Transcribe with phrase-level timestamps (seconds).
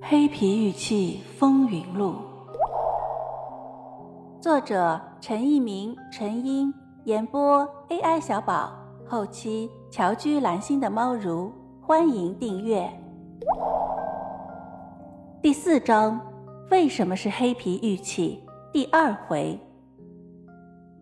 [0.00, 2.14] 黑皮玉器风云录，
[4.40, 6.72] 作者陈一鸣、陈英，
[7.04, 8.72] 演播 AI 小宝，
[9.04, 12.88] 后期乔居蓝心的猫如，欢迎订阅。
[15.42, 16.20] 第四章，
[16.70, 18.40] 为什么是黑皮玉器？
[18.72, 19.58] 第二回，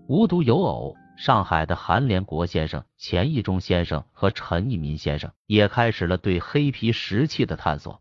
[0.08, 8.00] 无独有偶，上海的韩连国先生、钱义中先生和陈一民先生也开始了对黑皮石器的探索。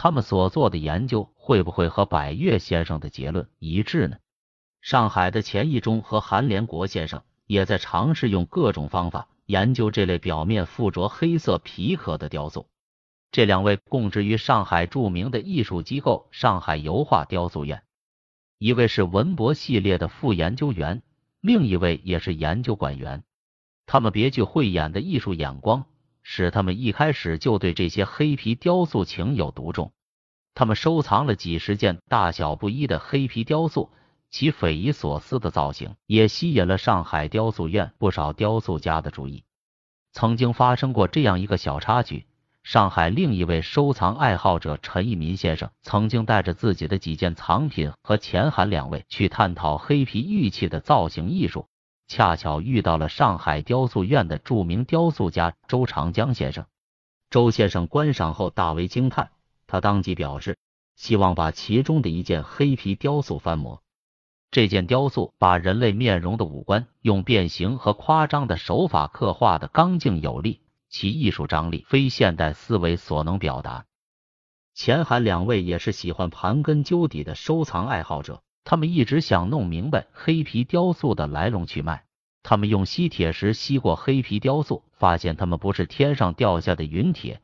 [0.00, 4.18] 他们所做的研究会不会和百越先生的结论一致呢？
[4.80, 12.68] 上海的钱义中和韩连国先生也在尝试用各种方法研究这类表面附着黑色皮壳的雕塑。
[13.32, 17.82] 这两位供职于上海著名的艺术机构上海油画雕塑院，
[18.58, 21.02] 一位是文博系列的副研究员，
[21.40, 23.24] 另一位也是研究馆员。
[23.84, 25.86] 他们别具慧眼的艺术眼光。
[26.30, 29.92] 使他们一开始就对这些黑皮雕塑情有独钟。
[30.52, 33.90] 他们收藏了几十件大小不一的黑皮雕塑，
[34.30, 39.44] 其匪夷所思的造型也吸引了上海雕塑院不少雕塑家的注意。
[40.12, 42.26] 曾经发生过这样一个小插曲：
[42.62, 51.66] 上海另一位收藏爱好者陈一民先生曾经带着自己的几件藏品和钱韩两位去探讨黑皮玉器的造型艺术。
[52.08, 56.64] 恰巧遇到了上海雕塑院的著名雕塑家周长江先生。
[57.28, 59.30] 周先生观赏后大为惊叹，
[59.66, 60.56] 他当即表示
[60.96, 63.82] 希望把其中的一件黑皮雕塑翻模。
[64.50, 73.84] 这件雕塑把人类面容的五官用变形和夸张的手法刻画的刚劲有力，其艺术张力非现代思维所能表达。
[74.72, 78.42] 钱韩两位也是喜欢盘根究底的收藏爱好者。
[78.64, 82.04] 他们一直想弄明白黑皮雕塑的来龙去脉。
[82.42, 87.42] 他们用吸铁石吸过黑皮雕塑，发现它们不是天上掉下的陨铁。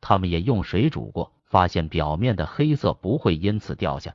[0.00, 4.14] 他们也用水煮过，发现表面的黑色不会因此掉下。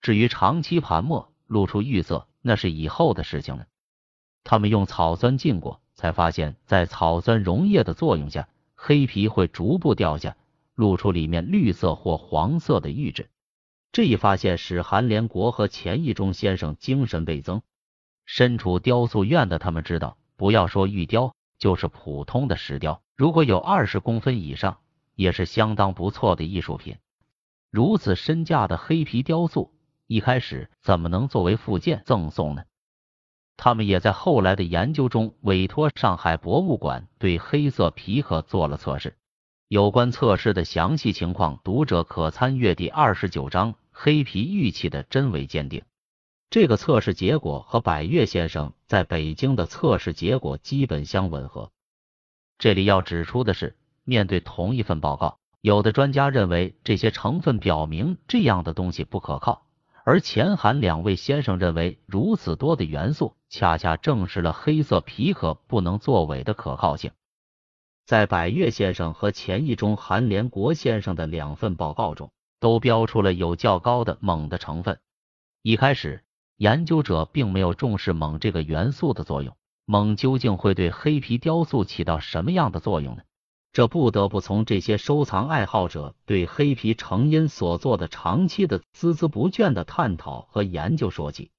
[0.00, 3.66] 至于长期盘墨露出玉色，那是以后的事情了。
[4.44, 10.36] 他们用草酸浸过，才发现，在草酸溶液的作用下，黑皮会逐步掉下，
[10.74, 13.28] 露出里面绿色或黄色的玉质。
[13.92, 17.62] 这一发现使韩连国和钱义中先生精神倍增。
[18.26, 24.78] 身处雕塑院的他们知道，不要说玉雕，就是普通的石雕，如果有二十公分以上，
[25.14, 26.96] 也是相当不错的艺术品。
[27.70, 29.72] 如此身价的黑皮雕塑，
[30.06, 32.64] 一开始怎么能作为附件赠送呢？
[33.56, 39.16] 他们也在后来的研究中委托上海博物馆对黑色皮壳做了测试。
[39.68, 45.80] 有关测试的详细情况，读者可参阅第二十九章《黑皮玉器的真伪鉴定》。
[46.48, 51.70] 这个测试结果和百越先生在北京的测试结果基本相吻合。
[52.58, 59.66] 这里要指出的是，面对同一份报告，有的专家认为这些成分表明这样的东西不可靠，
[60.02, 67.10] 而钱韩两位先生认为如此多的元素恰恰证实了黑色皮壳不能作伪的可靠性。
[68.08, 74.98] 在百越先生和钱义中、韩连国先生的两份报告中，都标出了有较高的锰的成分。
[75.60, 76.24] 一开始，
[76.56, 79.54] 研究者并没有重视锰这个元素的作用。
[79.84, 83.24] 锰究竟会对黑皮雕塑起到什么样的作用呢？
[83.74, 91.50] 这不得不从这些收藏爱好者对黑皮成因所做的长期的孜孜不倦的探讨和研究说起。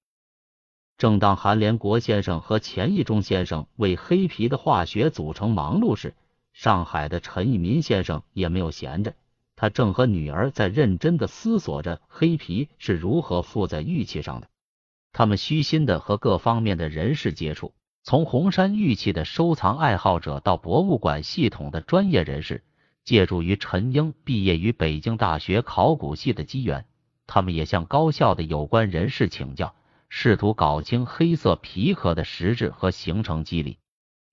[0.98, 6.16] 正当韩连国先生和钱义中先生为黑皮的化学组成忙碌时，
[6.62, 9.14] 上海的陈义民先生也没有闲着，
[9.56, 14.50] 他正和女儿在认真的思索着黑皮是如何附在玉器上的。
[15.14, 22.62] 他们虚心的和各方面的人士接触，从红山玉器的收藏爱好者到博物馆系统的专业人士，
[23.06, 26.86] 借助于陈英毕业于北京大学考古系的机缘，
[27.26, 29.74] 他们也向高校的有关人士请教，
[30.10, 33.78] 试图搞清黑色皮壳的实质和形成机理。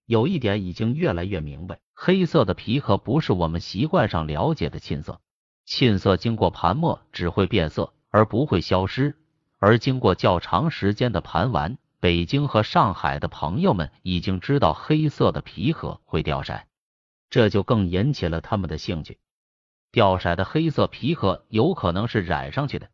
[0.06, 1.78] 有一点已经越来越明白。
[1.99, 5.19] 黑色的皮壳不是我们习惯上了解的沁色，
[5.65, 9.17] 沁色经过盘磨只会变色而不会消失，
[9.59, 16.61] 而经过较长时间的盘玩，北京和上海的朋友们已经知道黑色的皮壳会掉色，
[17.31, 19.19] 这就更引起了他们的兴趣。
[19.91, 22.91] 掉色的黑色皮壳有可能是染上去的。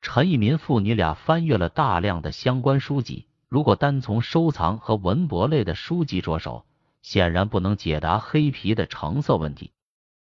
[0.00, 6.64] 陈一民父女俩翻阅了大量的相关书籍，如果单从收藏和文博类的书籍着手。
[7.08, 9.70] 显然不能解答黑皮的成色问题，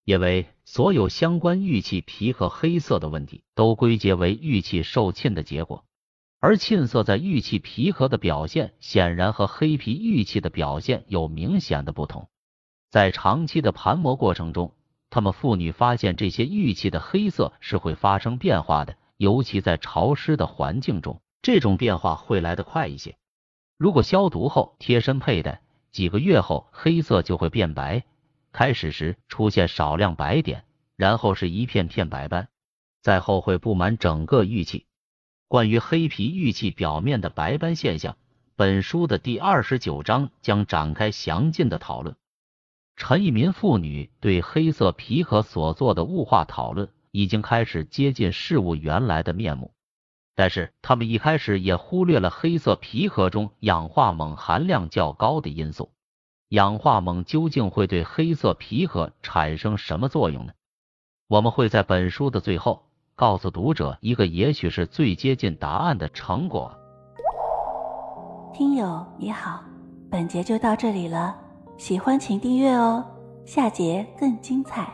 [0.07, 5.85] 因为所有相关玉器皮壳黑色的问题都归结为玉器受沁的结果，
[6.39, 12.31] 而沁色在玉器皮壳的表现显然和黑皮玉器的表现有明显的不同。
[12.89, 14.75] 在长期的盘磨过程中，
[15.11, 23.19] 他们妇女发现这些玉器的黑色是会发生变化的，尤其在潮湿的环境中，这种变化会来得快一些。
[23.77, 25.61] 如果消毒后贴身佩戴，
[25.93, 28.05] 几个月后黑色就会变白，
[28.53, 30.65] 开始时出现少量白点，
[30.97, 32.49] 然后是一片片白斑，
[33.03, 34.87] 再后会布满整个玉器。
[35.49, 38.17] 关于黑皮玉器表面的白斑现象，
[38.55, 42.15] 本书的第二十九章将展开详尽的讨论。
[42.97, 49.73] 陈一民父女对黑色皮壳所做的物化讨论，已经开始接近事物原来的面目。
[50.41, 55.91] 但是他们一开始也忽略了黑色皮壳中氧化锰含量较高的因素。
[56.49, 60.55] 氧化锰究竟会对黑色皮壳产生什么作用呢？
[61.29, 62.87] 我们会在本书的最后。
[63.15, 66.75] 告诉读者一个也许是最接近答案的成果。
[68.55, 69.63] 听友你好，
[70.11, 71.37] 本节就到这里了，
[71.77, 73.05] 喜欢请订阅哦，
[73.45, 74.91] 下节更精彩。